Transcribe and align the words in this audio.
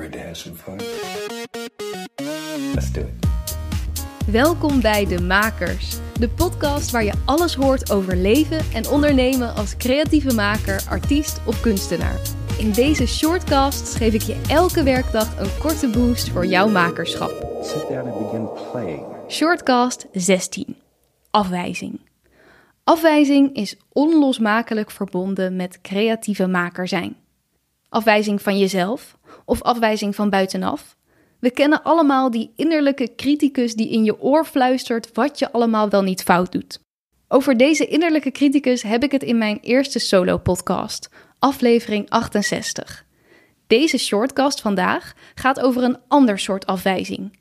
Ready 0.00 0.18
to 0.18 0.24
have 0.24 0.34
some 0.34 0.56
fun? 0.56 0.80
Let's 2.74 2.92
do 2.92 3.00
it. 3.00 3.26
Welkom 4.26 4.80
bij 4.80 5.06
De 5.06 5.20
Makers, 5.20 5.98
de 6.18 6.28
podcast 6.28 6.90
waar 6.90 7.04
je 7.04 7.12
alles 7.24 7.54
hoort 7.54 7.92
over 7.92 8.16
leven 8.16 8.58
en 8.72 8.88
ondernemen 8.88 9.54
als 9.54 9.76
creatieve 9.76 10.34
maker, 10.34 10.82
artiest 10.88 11.40
of 11.46 11.60
kunstenaar. 11.60 12.20
In 12.58 12.72
deze 12.72 13.06
shortcasts 13.06 13.96
geef 13.96 14.14
ik 14.14 14.22
je 14.22 14.40
elke 14.48 14.82
werkdag 14.82 15.38
een 15.38 15.58
korte 15.58 15.88
boost 15.88 16.28
voor 16.28 16.46
jouw 16.46 16.68
makerschap. 16.68 17.62
Sit 17.62 17.88
down 17.88 18.08
and 18.08 18.18
begin 18.18 18.48
playing. 18.70 19.02
Shortcast 19.28 20.06
16. 20.12 20.76
Afwijzing. 21.30 22.00
Afwijzing 22.84 23.54
is 23.54 23.76
onlosmakelijk 23.92 24.90
verbonden 24.90 25.56
met 25.56 25.80
creatieve 25.80 26.46
maker 26.46 26.88
zijn. 26.88 27.16
Afwijzing 27.88 28.42
van 28.42 28.58
jezelf 28.58 29.18
of 29.44 29.62
afwijzing 29.62 30.14
van 30.14 30.30
buitenaf. 30.30 30.96
We 31.40 31.50
kennen 31.50 31.82
allemaal 31.82 32.30
die 32.30 32.52
innerlijke 32.56 33.14
criticus 33.16 33.74
die 33.74 33.90
in 33.90 34.04
je 34.04 34.20
oor 34.20 34.44
fluistert 34.44 35.10
wat 35.12 35.38
je 35.38 35.52
allemaal 35.52 35.88
wel 35.88 36.02
niet 36.02 36.22
fout 36.22 36.52
doet. 36.52 36.80
Over 37.28 37.56
deze 37.56 37.86
innerlijke 37.86 38.30
criticus 38.30 38.82
heb 38.82 39.02
ik 39.02 39.12
het 39.12 39.22
in 39.22 39.38
mijn 39.38 39.58
eerste 39.60 39.98
solo-podcast, 39.98 41.08
aflevering 41.38 42.10
68. 42.10 43.04
Deze 43.66 43.98
shortcast 43.98 44.60
vandaag 44.60 45.12
gaat 45.34 45.60
over 45.60 45.82
een 45.82 45.98
ander 46.08 46.38
soort 46.38 46.66
afwijzing. 46.66 47.38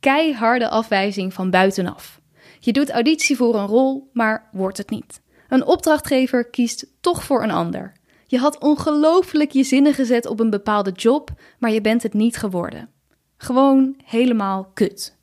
Keiharde 0.00 0.68
afwijzing 0.68 1.32
van 1.32 1.50
buitenaf. 1.50 2.20
Je 2.60 2.72
doet 2.72 2.90
auditie 2.90 3.36
voor 3.36 3.54
een 3.54 3.66
rol, 3.66 4.10
maar 4.12 4.48
wordt 4.52 4.78
het 4.78 4.90
niet. 4.90 5.20
Een 5.48 5.64
opdrachtgever 5.64 6.50
kiest 6.50 6.86
toch 7.00 7.24
voor 7.24 7.42
een 7.42 7.50
ander. 7.50 7.92
Je 8.30 8.38
had 8.38 8.58
ongelooflijk 8.58 9.50
je 9.50 9.62
zinnen 9.62 9.94
gezet 9.94 10.26
op 10.26 10.40
een 10.40 10.50
bepaalde 10.50 10.90
job, 10.90 11.30
maar 11.58 11.70
je 11.70 11.80
bent 11.80 12.02
het 12.02 12.14
niet 12.14 12.36
geworden. 12.36 12.90
Gewoon 13.36 13.96
helemaal 14.04 14.70
kut. 14.74 15.16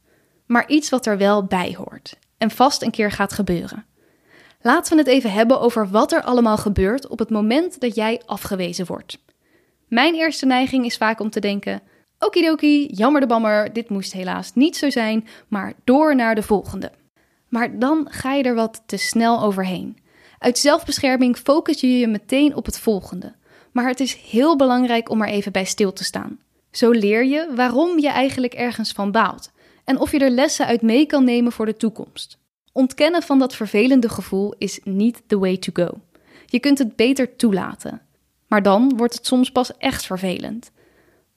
Maar 0.46 0.70
iets 0.70 0.90
wat 0.90 1.06
er 1.06 1.18
wel 1.18 1.44
bij 1.44 1.76
hoort 1.78 2.18
en 2.38 2.52
vast 2.52 2.82
een 2.82 2.92
keer 2.92 3.12
gaat 3.12 3.34
gebeuren. 3.34 3.86
Laten 4.62 4.92
we 4.92 4.98
het 4.98 5.12
even 5.12 5.32
hebben 5.32 5.60
over 5.60 5.90
wat 5.90 6.12
er 6.12 6.24
allemaal 6.24 6.58
gebeurt 6.58 7.08
op 7.08 7.20
het 7.20 7.30
moment 7.30 7.80
dat 7.80 7.96
jij 7.96 8.22
afgewezen 8.26 8.86
wordt. 8.86 9.18
Mijn 9.88 10.14
eerste 10.16 10.46
neiging 10.46 10.86
is 10.86 10.98
vaak 10.98 11.20
om 11.20 11.30
te 11.30 11.40
denken: 11.40 11.82
okidoki, 12.20 12.88
jammer 12.88 13.22
de 13.22 13.28
bammer, 13.28 13.74
dit 13.74 13.90
moest 13.90 14.14
helaas 14.14 14.54
niet 14.54 14.78
zo 14.78 14.90
zijn, 14.90 15.28
maar 15.48 15.74
door 15.84 16.16
naar 16.16 16.36
de 16.36 16.44
volgende. 16.44 16.92
Maar 17.50 17.80
dan 17.80 18.08
ga 18.10 18.34
je 18.34 18.44
er 18.44 18.56
wat 18.56 18.84
te 18.86 18.98
snel 18.98 19.42
overheen. 19.42 19.98
Uit 20.40 20.58
zelfbescherming 20.58 21.38
focus 21.38 21.82
je 21.82 22.00
je 22.00 22.08
meteen 22.08 22.56
op 22.56 22.66
het 22.66 22.80
volgende. 22.80 23.36
Maar 23.72 23.88
het 23.88 24.00
is 24.00 24.16
heel 24.16 24.56
belangrijk 24.56 25.10
om 25.10 25.22
er 25.22 25.28
even 25.28 25.52
bij 25.52 25.66
stil 25.66 25.94
te 25.94 26.04
staan. 26.04 26.40
Zo 26.72 26.92
leer 26.92 27.26
je 27.26 27.52
waarom 27.56 28.00
je 28.00 28.10
eigenlijk 28.10 28.54
ergens 28.54 28.92
van 28.92 29.12
baalt 29.12 29.52
en 29.84 30.00
of 30.00 30.12
je 30.12 30.20
er 30.20 30.30
lessen 30.30 30.66
uit 30.66 30.82
mee 30.82 31.06
kan 31.06 31.24
nemen 31.24 31.52
voor 31.52 31.66
de 31.66 31.78
toekomst. 31.78 32.38
Ontkennen 32.72 33.22
van 33.22 33.40
dat 33.40 33.56
vervelende 33.56 34.10
gevoel 34.10 34.54
is 34.58 34.80
niet 34.84 35.22
the 35.28 35.40
way 35.40 35.58
to 35.58 35.72
go. 35.74 36.00
Je 36.46 36.60
kunt 36.60 36.78
het 36.78 36.96
beter 36.96 37.36
toelaten. 37.36 38.02
Maar 38.48 38.64
dan 38.64 38.98
wordt 38.98 39.14
het 39.14 39.26
soms 39.26 39.52
pas 39.52 39.78
echt 39.78 40.06
vervelend. 40.06 40.72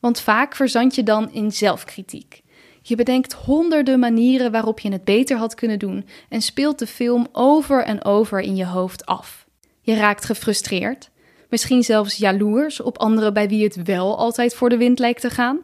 Want 0.00 0.20
vaak 0.20 0.56
verzand 0.56 0.94
je 0.94 1.02
dan 1.02 1.32
in 1.32 1.52
zelfkritiek. 1.52 2.42
Je 2.88 2.96
bedenkt 2.96 3.32
honderden 3.32 3.98
manieren 3.98 4.52
waarop 4.52 4.80
je 4.80 4.92
het 4.92 5.04
beter 5.04 5.36
had 5.36 5.54
kunnen 5.54 5.78
doen 5.78 6.06
en 6.28 6.42
speelt 6.42 6.78
de 6.78 6.86
film 6.86 7.26
over 7.32 7.84
en 7.84 8.04
over 8.04 8.40
in 8.40 8.56
je 8.56 8.66
hoofd 8.66 9.06
af. 9.06 9.46
Je 9.80 9.94
raakt 9.94 10.24
gefrustreerd, 10.24 11.10
misschien 11.48 11.82
zelfs 11.82 12.16
jaloers 12.16 12.80
op 12.80 12.98
anderen 12.98 13.34
bij 13.34 13.48
wie 13.48 13.64
het 13.64 13.82
wel 13.82 14.18
altijd 14.18 14.54
voor 14.54 14.68
de 14.68 14.76
wind 14.76 14.98
lijkt 14.98 15.20
te 15.20 15.30
gaan. 15.30 15.62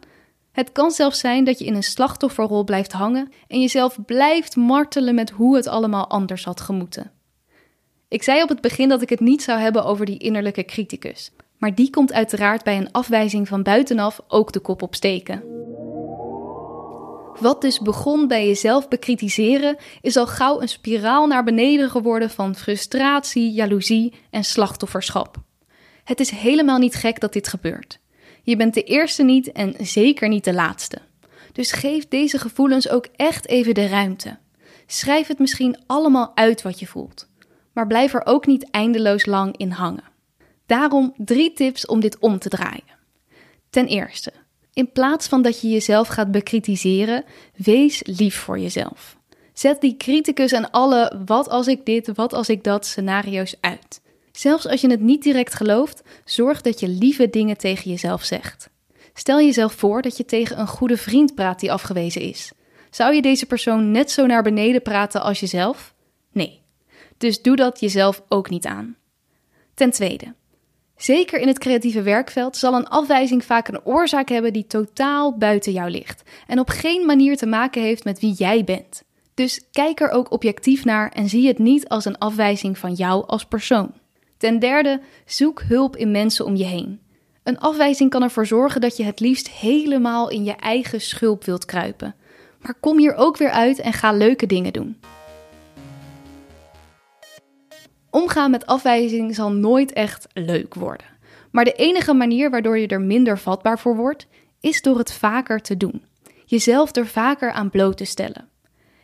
Het 0.52 0.72
kan 0.72 0.90
zelfs 0.90 1.18
zijn 1.18 1.44
dat 1.44 1.58
je 1.58 1.64
in 1.64 1.74
een 1.74 1.82
slachtofferrol 1.82 2.64
blijft 2.64 2.92
hangen 2.92 3.32
en 3.48 3.60
jezelf 3.60 3.98
blijft 4.06 4.56
martelen 4.56 5.14
met 5.14 5.30
hoe 5.30 5.56
het 5.56 5.66
allemaal 5.66 6.08
anders 6.08 6.44
had 6.44 6.60
gemoeten. 6.60 7.10
Ik 8.08 8.22
zei 8.22 8.42
op 8.42 8.48
het 8.48 8.60
begin 8.60 8.88
dat 8.88 9.02
ik 9.02 9.08
het 9.08 9.20
niet 9.20 9.42
zou 9.42 9.60
hebben 9.60 9.84
over 9.84 10.06
die 10.06 10.18
innerlijke 10.18 10.64
criticus, 10.64 11.32
maar 11.58 11.74
die 11.74 11.90
komt 11.90 12.12
uiteraard 12.12 12.64
bij 12.64 12.76
een 12.76 12.92
afwijzing 12.92 13.48
van 13.48 13.62
buitenaf 13.62 14.20
ook 14.28 14.52
de 14.52 14.60
kop 14.60 14.82
opsteken. 14.82 15.53
Wat 17.40 17.60
dus 17.60 17.80
begon 17.80 18.28
bij 18.28 18.46
jezelf 18.46 18.88
bekritiseren, 18.88 19.76
is 20.00 20.16
al 20.16 20.26
gauw 20.26 20.60
een 20.60 20.68
spiraal 20.68 21.26
naar 21.26 21.44
beneden 21.44 21.90
geworden 21.90 22.30
van 22.30 22.54
frustratie, 22.54 23.52
jaloezie 23.52 24.14
en 24.30 24.44
slachtofferschap. 24.44 25.36
Het 26.04 26.20
is 26.20 26.30
helemaal 26.30 26.78
niet 26.78 26.94
gek 26.94 27.20
dat 27.20 27.32
dit 27.32 27.48
gebeurt. 27.48 27.98
Je 28.42 28.56
bent 28.56 28.74
de 28.74 28.82
eerste 28.82 29.22
niet 29.22 29.52
en 29.52 29.74
zeker 29.78 30.28
niet 30.28 30.44
de 30.44 30.52
laatste. 30.52 30.98
Dus 31.52 31.72
geef 31.72 32.08
deze 32.08 32.38
gevoelens 32.38 32.88
ook 32.88 33.06
echt 33.16 33.48
even 33.48 33.74
de 33.74 33.86
ruimte. 33.86 34.38
Schrijf 34.86 35.26
het 35.26 35.38
misschien 35.38 35.78
allemaal 35.86 36.32
uit 36.34 36.62
wat 36.62 36.78
je 36.78 36.86
voelt, 36.86 37.28
maar 37.72 37.86
blijf 37.86 38.14
er 38.14 38.26
ook 38.26 38.46
niet 38.46 38.70
eindeloos 38.70 39.26
lang 39.26 39.56
in 39.56 39.70
hangen. 39.70 40.12
Daarom 40.66 41.14
drie 41.16 41.52
tips 41.52 41.86
om 41.86 42.00
dit 42.00 42.18
om 42.18 42.38
te 42.38 42.48
draaien. 42.48 42.98
Ten 43.70 43.86
eerste, 43.86 44.32
in 44.74 44.92
plaats 44.92 45.26
van 45.26 45.42
dat 45.42 45.60
je 45.60 45.68
jezelf 45.68 46.08
gaat 46.08 46.30
bekritiseren, 46.30 47.24
wees 47.56 48.02
lief 48.04 48.36
voor 48.36 48.58
jezelf. 48.58 49.16
Zet 49.52 49.80
die 49.80 49.96
criticus 49.96 50.52
en 50.52 50.70
alle 50.70 51.22
wat 51.26 51.48
als 51.48 51.66
ik 51.66 51.86
dit, 51.86 52.10
wat 52.14 52.32
als 52.32 52.48
ik 52.48 52.64
dat 52.64 52.86
scenario's 52.86 53.56
uit. 53.60 54.00
Zelfs 54.32 54.66
als 54.68 54.80
je 54.80 54.90
het 54.90 55.00
niet 55.00 55.22
direct 55.22 55.54
gelooft, 55.54 56.02
zorg 56.24 56.60
dat 56.60 56.80
je 56.80 56.88
lieve 56.88 57.30
dingen 57.30 57.56
tegen 57.56 57.90
jezelf 57.90 58.24
zegt. 58.24 58.68
Stel 59.12 59.40
jezelf 59.40 59.72
voor 59.72 60.02
dat 60.02 60.16
je 60.16 60.24
tegen 60.24 60.58
een 60.58 60.66
goede 60.66 60.96
vriend 60.96 61.34
praat 61.34 61.60
die 61.60 61.72
afgewezen 61.72 62.20
is. 62.20 62.52
Zou 62.90 63.14
je 63.14 63.22
deze 63.22 63.46
persoon 63.46 63.90
net 63.90 64.10
zo 64.10 64.26
naar 64.26 64.42
beneden 64.42 64.82
praten 64.82 65.22
als 65.22 65.40
jezelf? 65.40 65.94
Nee. 66.32 66.62
Dus 67.18 67.42
doe 67.42 67.56
dat 67.56 67.80
jezelf 67.80 68.22
ook 68.28 68.50
niet 68.50 68.66
aan. 68.66 68.96
Ten 69.74 69.90
tweede, 69.90 70.34
Zeker 70.96 71.40
in 71.40 71.48
het 71.48 71.58
creatieve 71.58 72.02
werkveld 72.02 72.56
zal 72.56 72.74
een 72.74 72.88
afwijzing 72.88 73.44
vaak 73.44 73.68
een 73.68 73.84
oorzaak 73.84 74.28
hebben 74.28 74.52
die 74.52 74.66
totaal 74.66 75.36
buiten 75.36 75.72
jou 75.72 75.90
ligt 75.90 76.22
en 76.46 76.58
op 76.58 76.68
geen 76.68 77.06
manier 77.06 77.36
te 77.36 77.46
maken 77.46 77.82
heeft 77.82 78.04
met 78.04 78.20
wie 78.20 78.32
jij 78.32 78.64
bent. 78.64 79.02
Dus 79.34 79.60
kijk 79.72 80.00
er 80.00 80.10
ook 80.10 80.32
objectief 80.32 80.84
naar 80.84 81.10
en 81.10 81.28
zie 81.28 81.46
het 81.46 81.58
niet 81.58 81.88
als 81.88 82.04
een 82.04 82.18
afwijzing 82.18 82.78
van 82.78 82.92
jou 82.92 83.26
als 83.26 83.44
persoon. 83.44 83.92
Ten 84.36 84.58
derde, 84.58 85.00
zoek 85.26 85.62
hulp 85.62 85.96
in 85.96 86.10
mensen 86.10 86.44
om 86.44 86.56
je 86.56 86.64
heen. 86.64 87.00
Een 87.42 87.58
afwijzing 87.58 88.10
kan 88.10 88.22
ervoor 88.22 88.46
zorgen 88.46 88.80
dat 88.80 88.96
je 88.96 89.04
het 89.04 89.20
liefst 89.20 89.50
helemaal 89.50 90.30
in 90.30 90.44
je 90.44 90.56
eigen 90.56 91.00
schulp 91.00 91.44
wilt 91.44 91.64
kruipen. 91.64 92.14
Maar 92.60 92.74
kom 92.80 92.98
hier 92.98 93.14
ook 93.14 93.36
weer 93.36 93.50
uit 93.50 93.78
en 93.78 93.92
ga 93.92 94.12
leuke 94.12 94.46
dingen 94.46 94.72
doen. 94.72 95.00
Omgaan 98.14 98.50
met 98.50 98.66
afwijzing 98.66 99.34
zal 99.34 99.52
nooit 99.52 99.92
echt 99.92 100.26
leuk 100.32 100.74
worden. 100.74 101.06
Maar 101.50 101.64
de 101.64 101.72
enige 101.72 102.12
manier 102.12 102.50
waardoor 102.50 102.78
je 102.78 102.86
er 102.86 103.00
minder 103.00 103.38
vatbaar 103.38 103.78
voor 103.78 103.96
wordt, 103.96 104.26
is 104.60 104.82
door 104.82 104.98
het 104.98 105.12
vaker 105.12 105.60
te 105.60 105.76
doen. 105.76 106.04
Jezelf 106.44 106.96
er 106.96 107.06
vaker 107.06 107.52
aan 107.52 107.70
bloot 107.70 107.96
te 107.96 108.04
stellen. 108.04 108.48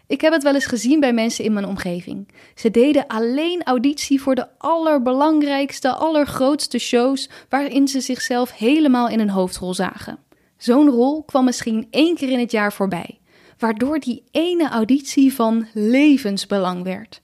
Ik 0.07 0.21
heb 0.21 0.33
het 0.33 0.43
wel 0.43 0.55
eens 0.55 0.67
gezien 0.67 1.01
bij 1.01 1.13
mensen 1.13 1.45
in 1.45 1.53
mijn 1.53 1.67
omgeving. 1.67 2.29
Ze 2.55 2.71
deden 2.71 3.07
alleen 3.07 3.63
auditie 3.63 4.21
voor 4.21 4.35
de 4.35 4.47
allerbelangrijkste, 4.59 5.93
allergrootste 5.93 6.79
shows 6.79 7.29
waarin 7.49 7.89
ze 7.89 8.01
zichzelf 8.01 8.53
helemaal 8.53 9.09
in 9.09 9.21
een 9.21 9.31
hoofdrol 9.31 9.75
zagen. 9.75 10.19
Zo'n 10.57 10.91
rol 10.91 11.23
kwam 11.23 11.45
misschien 11.45 11.87
één 11.91 12.15
keer 12.15 12.31
in 12.31 12.39
het 12.39 12.51
jaar 12.51 12.73
voorbij, 12.73 13.19
waardoor 13.59 13.99
die 13.99 14.23
ene 14.31 14.69
auditie 14.69 15.35
van 15.35 15.67
levensbelang 15.73 16.83
werd. 16.83 17.21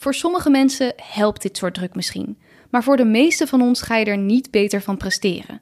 Voor 0.00 0.14
sommige 0.14 0.50
mensen 0.50 0.92
helpt 0.96 1.42
dit 1.42 1.56
soort 1.56 1.74
druk 1.74 1.94
misschien, 1.94 2.38
maar 2.70 2.82
voor 2.82 2.96
de 2.96 3.04
meeste 3.04 3.46
van 3.46 3.62
ons 3.62 3.82
ga 3.82 3.96
je 3.96 4.04
er 4.04 4.18
niet 4.18 4.50
beter 4.50 4.82
van 4.82 4.96
presteren. 4.96 5.60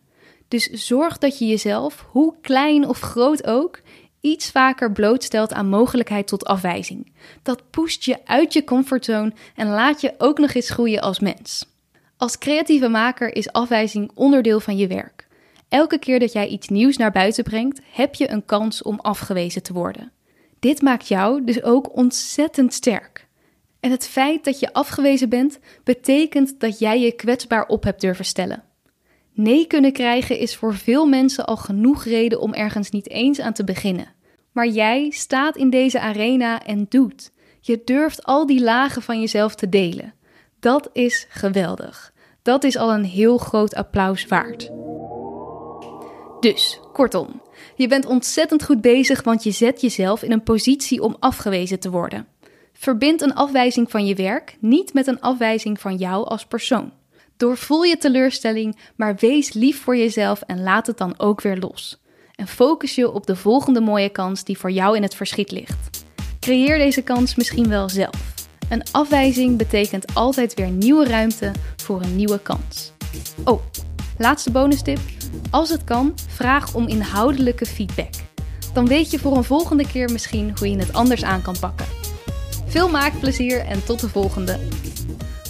Dus 0.48 0.64
zorg 0.64 1.18
dat 1.18 1.38
je 1.38 1.46
jezelf, 1.46 2.06
hoe 2.10 2.34
klein 2.40 2.88
of 2.88 3.00
groot 3.00 3.46
ook, 3.46 3.80
iets 4.20 4.50
vaker 4.50 4.92
blootstelt 4.92 5.52
aan 5.52 5.68
mogelijkheid 5.68 6.26
tot 6.26 6.44
afwijzing. 6.44 7.12
Dat 7.42 7.70
pusht 7.70 8.04
je 8.04 8.18
uit 8.24 8.52
je 8.52 8.64
comfortzone 8.64 9.32
en 9.54 9.68
laat 9.68 10.00
je 10.00 10.14
ook 10.18 10.38
nog 10.38 10.54
eens 10.54 10.70
groeien 10.70 11.00
als 11.00 11.18
mens. 11.20 11.66
Als 12.16 12.38
creatieve 12.38 12.88
maker 12.88 13.36
is 13.36 13.52
afwijzing 13.52 14.10
onderdeel 14.14 14.60
van 14.60 14.76
je 14.76 14.86
werk. 14.86 15.26
Elke 15.68 15.98
keer 15.98 16.18
dat 16.18 16.32
jij 16.32 16.46
iets 16.46 16.68
nieuws 16.68 16.96
naar 16.96 17.12
buiten 17.12 17.44
brengt, 17.44 17.80
heb 17.92 18.14
je 18.14 18.30
een 18.30 18.44
kans 18.44 18.82
om 18.82 19.00
afgewezen 19.00 19.62
te 19.62 19.72
worden. 19.72 20.12
Dit 20.58 20.82
maakt 20.82 21.08
jou 21.08 21.44
dus 21.44 21.62
ook 21.62 21.96
ontzettend 21.96 22.74
sterk. 22.74 23.27
En 23.80 23.90
het 23.90 24.06
feit 24.06 24.44
dat 24.44 24.60
je 24.60 24.72
afgewezen 24.72 25.28
bent, 25.28 25.58
betekent 25.84 26.60
dat 26.60 26.78
jij 26.78 27.00
je 27.00 27.12
kwetsbaar 27.12 27.66
op 27.66 27.82
hebt 27.82 28.00
durven 28.00 28.24
stellen. 28.24 28.62
Nee 29.32 29.66
kunnen 29.66 29.92
krijgen 29.92 30.38
is 30.38 30.56
voor 30.56 30.74
veel 30.74 31.06
mensen 31.06 31.46
al 31.46 31.56
genoeg 31.56 32.04
reden 32.04 32.40
om 32.40 32.54
ergens 32.54 32.90
niet 32.90 33.10
eens 33.10 33.40
aan 33.40 33.52
te 33.52 33.64
beginnen. 33.64 34.12
Maar 34.52 34.66
jij 34.66 35.10
staat 35.10 35.56
in 35.56 35.70
deze 35.70 36.00
arena 36.00 36.64
en 36.64 36.86
doet. 36.88 37.32
Je 37.60 37.82
durft 37.84 38.24
al 38.24 38.46
die 38.46 38.62
lagen 38.62 39.02
van 39.02 39.20
jezelf 39.20 39.54
te 39.54 39.68
delen. 39.68 40.14
Dat 40.60 40.90
is 40.92 41.26
geweldig. 41.28 42.12
Dat 42.42 42.64
is 42.64 42.76
al 42.76 42.92
een 42.92 43.04
heel 43.04 43.38
groot 43.38 43.74
applaus 43.74 44.26
waard. 44.26 44.70
Dus, 46.40 46.80
kortom, 46.92 47.42
je 47.76 47.88
bent 47.88 48.06
ontzettend 48.06 48.64
goed 48.64 48.80
bezig, 48.80 49.22
want 49.22 49.42
je 49.42 49.50
zet 49.50 49.80
jezelf 49.80 50.22
in 50.22 50.32
een 50.32 50.42
positie 50.42 51.02
om 51.02 51.16
afgewezen 51.18 51.80
te 51.80 51.90
worden. 51.90 52.26
Verbind 52.80 53.20
een 53.20 53.34
afwijzing 53.34 53.90
van 53.90 54.06
je 54.06 54.14
werk 54.14 54.56
niet 54.60 54.92
met 54.92 55.06
een 55.06 55.20
afwijzing 55.20 55.80
van 55.80 55.96
jou 55.96 56.26
als 56.26 56.46
persoon. 56.46 56.92
Doorvoel 57.36 57.82
je 57.82 57.96
teleurstelling, 57.96 58.76
maar 58.96 59.16
wees 59.16 59.52
lief 59.52 59.80
voor 59.80 59.96
jezelf 59.96 60.42
en 60.42 60.62
laat 60.62 60.86
het 60.86 60.98
dan 60.98 61.14
ook 61.16 61.40
weer 61.40 61.56
los. 61.56 62.00
En 62.34 62.46
focus 62.48 62.94
je 62.94 63.10
op 63.10 63.26
de 63.26 63.36
volgende 63.36 63.80
mooie 63.80 64.08
kans 64.08 64.44
die 64.44 64.58
voor 64.58 64.70
jou 64.70 64.96
in 64.96 65.02
het 65.02 65.14
verschiet 65.14 65.50
ligt. 65.50 66.04
Creëer 66.40 66.78
deze 66.78 67.02
kans 67.02 67.34
misschien 67.34 67.68
wel 67.68 67.88
zelf. 67.88 68.34
Een 68.68 68.82
afwijzing 68.92 69.56
betekent 69.56 70.14
altijd 70.14 70.54
weer 70.54 70.70
nieuwe 70.70 71.06
ruimte 71.06 71.52
voor 71.76 72.02
een 72.02 72.16
nieuwe 72.16 72.40
kans. 72.42 72.92
Oh, 73.44 73.62
laatste 74.18 74.50
bonus 74.50 74.82
tip. 74.82 75.00
Als 75.50 75.70
het 75.70 75.84
kan, 75.84 76.14
vraag 76.28 76.74
om 76.74 76.86
inhoudelijke 76.86 77.66
feedback. 77.66 78.14
Dan 78.72 78.86
weet 78.86 79.10
je 79.10 79.18
voor 79.18 79.36
een 79.36 79.44
volgende 79.44 79.86
keer 79.86 80.12
misschien 80.12 80.52
hoe 80.58 80.70
je 80.70 80.78
het 80.78 80.92
anders 80.92 81.24
aan 81.24 81.42
kan 81.42 81.56
pakken. 81.60 81.97
Veel 82.68 82.88
maakplezier 82.88 83.64
en 83.64 83.84
tot 83.84 84.00
de 84.00 84.08
volgende. 84.08 84.58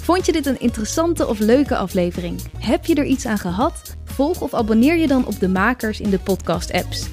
Vond 0.00 0.26
je 0.26 0.32
dit 0.32 0.46
een 0.46 0.60
interessante 0.60 1.26
of 1.26 1.38
leuke 1.38 1.76
aflevering? 1.76 2.40
Heb 2.58 2.84
je 2.84 2.94
er 2.94 3.04
iets 3.04 3.26
aan 3.26 3.38
gehad? 3.38 3.96
Volg 4.04 4.40
of 4.40 4.54
abonneer 4.54 4.96
je 4.96 5.06
dan 5.06 5.26
op 5.26 5.40
de 5.40 5.48
makers 5.48 6.00
in 6.00 6.10
de 6.10 6.18
podcast-apps. 6.18 7.08